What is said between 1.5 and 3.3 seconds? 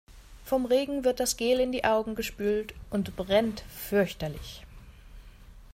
in die Augen gespült und